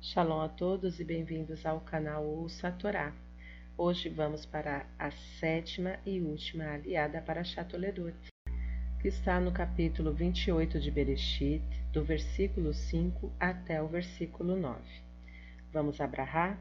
Shalom 0.00 0.40
a 0.40 0.48
todos 0.48 1.00
e 1.00 1.04
bem-vindos 1.04 1.66
ao 1.66 1.80
canal 1.80 2.24
Ouça 2.24 2.68
a 2.68 2.70
Torá. 2.70 3.12
Hoje 3.76 4.08
vamos 4.08 4.46
para 4.46 4.86
a 4.96 5.10
sétima 5.10 5.98
e 6.06 6.20
última 6.20 6.72
aliada 6.72 7.20
para 7.20 7.42
Chatoledut, 7.42 8.16
que 9.02 9.08
está 9.08 9.40
no 9.40 9.50
capítulo 9.50 10.12
28 10.12 10.78
de 10.78 10.92
Bereshit, 10.92 11.64
do 11.92 12.04
versículo 12.04 12.72
5 12.72 13.32
até 13.40 13.82
o 13.82 13.88
versículo 13.88 14.54
9. 14.54 14.78
Vamos 15.72 16.00
abrahar? 16.00 16.56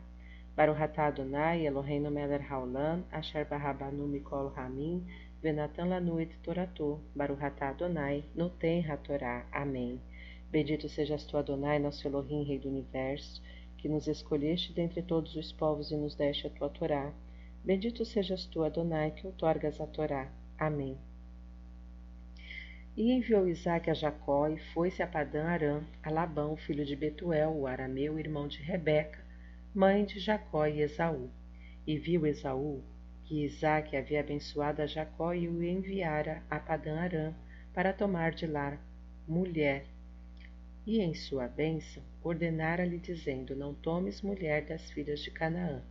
Baruch 0.55 0.81
atah 0.81 1.13
Eloheinu 1.55 2.09
melech 2.09 2.43
haolam, 2.49 3.03
asher 3.11 3.45
barabanu 3.45 4.07
mikol 4.07 4.51
hamim, 4.55 5.05
venatan 5.43 5.89
lanu 5.89 6.19
et 6.19 6.35
torato, 6.41 6.99
Baruch 7.15 7.43
atah 7.43 7.69
Adonai, 7.69 8.23
hatorá. 8.89 9.45
Amém. 9.51 10.01
Bendito 10.49 10.87
sejas 10.87 11.25
tu, 11.25 11.37
Adonai, 11.37 11.77
nosso 11.77 12.07
Elohim, 12.07 12.43
Rei 12.43 12.57
do 12.57 12.69
Universo, 12.69 13.41
que 13.77 13.89
nos 13.89 14.07
escolheste 14.07 14.71
dentre 14.71 15.01
todos 15.01 15.35
os 15.35 15.51
povos 15.51 15.91
e 15.91 15.97
nos 15.97 16.15
deste 16.15 16.47
a 16.47 16.49
tua 16.49 16.69
Torá. 16.69 17.13
Bendito 17.63 18.05
sejas 18.05 18.45
tu, 18.45 18.63
Adonai, 18.63 19.11
que 19.11 19.27
outorgas 19.27 19.81
a 19.81 19.85
Torá. 19.85 20.31
Amém. 20.57 20.97
E 22.95 23.11
enviou 23.11 23.47
Isaac 23.47 23.89
a 23.89 23.93
Jacó 23.93 24.47
e 24.47 24.57
foi-se 24.57 25.03
a 25.03 25.07
Padã 25.07 25.43
Arã, 25.43 25.83
a 26.01 26.09
Labão, 26.09 26.55
filho 26.55 26.85
de 26.85 26.95
Betuel, 26.95 27.51
o 27.51 27.67
arameu, 27.67 28.17
irmão 28.17 28.47
de 28.47 28.61
Rebeca, 28.61 29.19
mãe 29.75 30.05
de 30.05 30.17
Jacó 30.17 30.65
e 30.65 30.81
Esaú. 30.81 31.29
E 31.85 31.97
viu 31.97 32.25
Esaú 32.25 32.81
que 33.25 33.43
Isaac 33.43 33.95
havia 33.97 34.21
abençoado 34.21 34.81
a 34.81 34.87
Jacó 34.87 35.33
e 35.33 35.49
o 35.49 35.61
enviara 35.61 36.41
a 36.49 36.57
Padã 36.57 37.01
Arã 37.01 37.33
para 37.73 37.91
tomar 37.91 38.31
de 38.31 38.47
lá 38.47 38.79
mulher 39.27 39.85
e 40.87 41.01
em 41.01 41.13
sua 41.13 41.49
bênção 41.49 42.01
ordenara-lhe 42.23 42.97
dizendo: 42.97 43.53
Não 43.53 43.73
tomes 43.73 44.21
mulher 44.21 44.65
das 44.65 44.89
filhas 44.89 45.19
de 45.19 45.29
Canaã. 45.29 45.83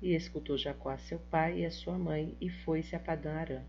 E 0.00 0.14
escutou 0.14 0.56
Jacó 0.56 0.88
a 0.88 0.96
seu 0.96 1.18
pai 1.18 1.60
e 1.60 1.66
a 1.66 1.70
sua 1.70 1.98
mãe, 1.98 2.34
e 2.40 2.48
foi-se 2.48 2.96
a 2.96 2.98
Padã 2.98 3.34
Arã. 3.34 3.62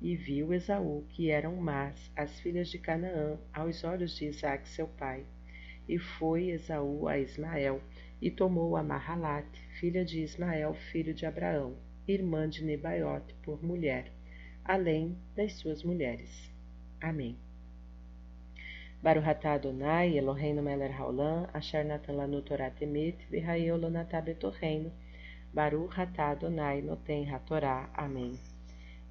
E 0.00 0.16
viu 0.16 0.54
Esaú 0.54 1.04
que 1.10 1.30
eram 1.30 1.54
más 1.56 2.10
as 2.16 2.40
filhas 2.40 2.70
de 2.70 2.78
Canaã 2.78 3.38
aos 3.52 3.84
olhos 3.84 4.16
de 4.16 4.24
Isaac 4.24 4.66
seu 4.66 4.88
pai. 4.88 5.26
E 5.86 5.98
foi 5.98 6.48
Esaú 6.48 7.06
a 7.06 7.18
Ismael, 7.18 7.82
e 8.22 8.30
tomou 8.30 8.78
a 8.78 8.82
Mahalate, 8.82 9.60
filha 9.78 10.02
de 10.02 10.22
Ismael, 10.22 10.72
filho 10.72 11.12
de 11.12 11.26
Abraão, 11.26 11.76
irmã 12.08 12.48
de 12.48 12.64
Nebaiote, 12.64 13.34
por 13.42 13.62
mulher, 13.62 14.10
além 14.64 15.18
das 15.36 15.52
suas 15.54 15.82
mulheres. 15.82 16.50
Amém. 17.02 17.36
Baruch 19.04 19.28
atah 19.28 19.56
Adonai, 19.56 20.16
Eloheinu 20.16 20.62
melech 20.62 20.96
haolam, 20.98 21.46
asher 21.52 21.84
natan 21.84 22.16
lanu 22.16 22.40
Torah 22.40 22.70
temet, 22.70 23.18
v'hayeu 23.30 23.76
lo 23.76 23.90
natah 23.90 24.22
betorreino. 24.22 24.90
Baruch 25.52 25.98
atah 25.98 26.30
Adonai, 26.30 26.80
noten 26.80 27.28
hatorá. 27.28 27.90
Amém. 27.92 28.40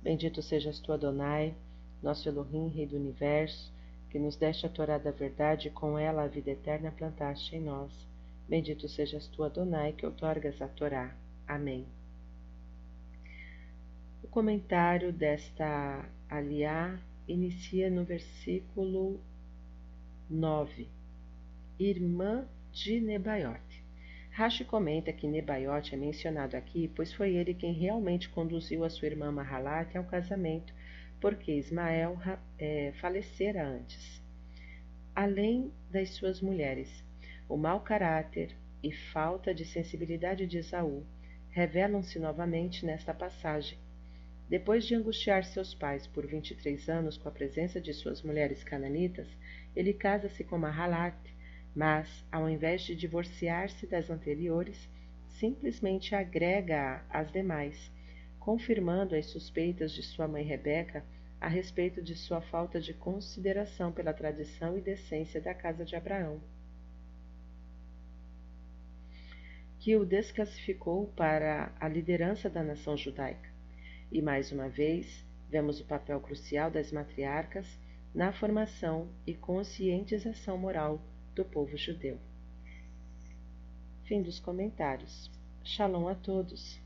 Bendito 0.01 0.41
sejas 0.41 0.79
tu, 0.79 0.93
Adonai, 0.93 1.53
nosso 2.01 2.27
Elohim, 2.27 2.69
Rei 2.69 2.87
do 2.87 2.95
Universo, 2.95 3.71
que 4.09 4.17
nos 4.17 4.35
deste 4.35 4.65
a 4.65 4.69
Torá 4.69 4.97
da 4.97 5.11
verdade 5.11 5.67
e 5.67 5.71
com 5.71 5.99
ela 5.99 6.23
a 6.23 6.27
vida 6.27 6.49
eterna 6.49 6.91
plantaste 6.91 7.55
em 7.55 7.61
nós. 7.61 7.91
Bendito 8.49 8.89
sejas 8.89 9.27
tu, 9.27 9.43
Adonai, 9.43 9.93
que 9.93 10.07
outorgas 10.07 10.59
a 10.59 10.67
Torá. 10.67 11.15
Amém. 11.47 11.85
O 14.23 14.27
comentário 14.27 15.13
desta 15.13 16.03
aliá 16.27 16.97
inicia 17.27 17.91
no 17.91 18.03
versículo 18.03 19.21
9. 20.29 20.87
Irmã 21.77 22.47
de 22.71 23.01
Nebaiote. 23.01 23.83
Rashi 24.31 24.63
comenta 24.63 25.11
que 25.11 25.27
Nebaiote 25.27 25.93
é 25.93 25.97
mencionado 25.97 26.55
aqui, 26.55 26.89
pois 26.95 27.13
foi 27.13 27.35
ele 27.35 27.53
quem 27.53 27.73
realmente 27.73 28.29
conduziu 28.29 28.83
a 28.83 28.89
sua 28.89 29.07
irmã 29.07 29.31
Mahalate 29.31 29.97
ao 29.97 30.05
casamento, 30.05 30.73
porque 31.19 31.51
Ismael 31.51 32.17
é, 32.57 32.93
falecera 33.01 33.67
antes. 33.67 34.23
Além 35.13 35.71
das 35.91 36.09
suas 36.11 36.41
mulheres, 36.41 37.03
o 37.47 37.57
mau 37.57 37.81
caráter 37.81 38.55
e 38.81 38.91
falta 38.91 39.53
de 39.53 39.65
sensibilidade 39.65 40.47
de 40.47 40.57
Esaú 40.57 41.05
revelam-se 41.51 42.17
novamente 42.17 42.85
nesta 42.85 43.13
passagem. 43.13 43.77
Depois 44.53 44.85
de 44.85 44.93
angustiar 44.93 45.43
seus 45.43 45.73
pais 45.73 46.05
por 46.05 46.27
23 46.27 46.87
anos 46.87 47.17
com 47.17 47.27
a 47.27 47.31
presença 47.31 47.81
de 47.81 47.91
suas 47.91 48.21
mulheres 48.21 48.63
cananitas, 48.63 49.27
ele 49.75 49.93
casa-se 49.93 50.43
com 50.43 50.59
Mahalat, 50.59 51.17
mas, 51.75 52.23
ao 52.31 52.47
invés 52.47 52.83
de 52.83 52.95
divorciar-se 52.95 53.87
das 53.87 54.11
anteriores, 54.11 54.87
simplesmente 55.27 56.13
agrega 56.13 57.03
às 57.09 57.31
demais, 57.31 57.91
confirmando 58.39 59.15
as 59.15 59.25
suspeitas 59.25 59.91
de 59.91 60.03
sua 60.03 60.27
mãe 60.27 60.43
Rebeca 60.43 61.03
a 61.41 61.47
respeito 61.47 61.99
de 61.99 62.13
sua 62.13 62.39
falta 62.39 62.79
de 62.79 62.93
consideração 62.93 63.91
pela 63.91 64.13
tradição 64.13 64.77
e 64.77 64.81
decência 64.81 65.41
da 65.41 65.55
casa 65.55 65.83
de 65.83 65.95
Abraão, 65.95 66.39
que 69.79 69.95
o 69.95 70.05
desclassificou 70.05 71.07
para 71.15 71.73
a 71.79 71.87
liderança 71.87 72.51
da 72.51 72.61
nação 72.61 72.95
judaica. 72.95 73.52
E 74.13 74.21
mais 74.21 74.51
uma 74.51 74.69
vez, 74.69 75.25
vemos 75.49 75.79
o 75.79 75.85
papel 75.85 76.19
crucial 76.21 76.69
das 76.69 76.91
matriarcas 76.91 77.65
na 78.13 78.31
formação 78.31 79.09
e 79.25 79.33
conscientização 79.33 80.55
moral 80.55 81.01
do 81.33 81.43
povo 81.43 81.75
judeu. 81.75 82.19
Fim 84.03 84.21
dos 84.21 84.39
comentários. 84.39 85.31
Shalom 85.63 86.07
a 86.07 86.13
todos. 86.13 86.79